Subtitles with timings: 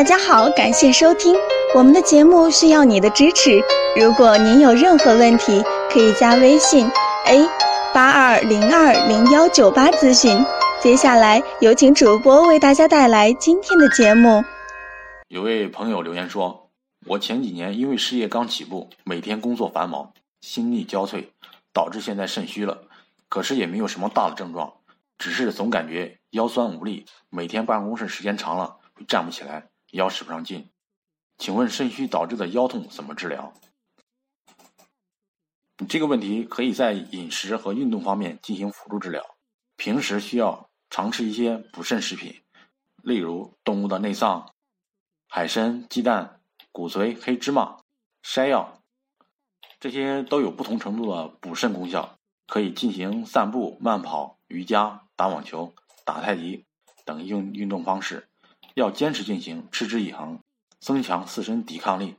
[0.00, 1.36] 大家好，感谢收听
[1.74, 3.60] 我们的节目，需要你的支持。
[4.00, 6.90] 如果您有任何问题，可以加微信
[7.26, 7.46] a
[7.92, 10.42] 八二零二零幺九八咨询。
[10.80, 14.42] 接下来有请主播为大家带来今天的节目。
[15.28, 16.70] 有位朋友留言说
[17.04, 21.26] ：“我前几年因为事业刚起步，每天工作繁忙，心力交瘁，
[21.74, 22.84] 导致现在肾虚了。
[23.28, 24.72] 可是也没有什么大的症状，
[25.18, 30.70] 只是总感觉腰酸无力，每天办公室时间长了会站不起来。”腰使不上劲，
[31.38, 33.52] 请问肾虚导致的腰痛怎么治疗？
[35.88, 39.36] 这个问题可以在饮食和运动方面进行辅助治疗。
[39.76, 42.42] 平时需要常吃一些补肾食品，
[43.02, 44.52] 例如动物的内脏、
[45.26, 47.78] 海参、鸡蛋、骨髓、黑芝麻、
[48.22, 48.82] 山药，
[49.78, 52.16] 这些都有不同程度的补肾功效。
[52.46, 55.72] 可以进行散步、慢跑、瑜伽、打网球、
[56.04, 56.66] 打太极
[57.04, 58.28] 等运运动方式。
[58.74, 60.40] 要坚持进行，持之以恒，
[60.78, 62.16] 增强自身抵抗力。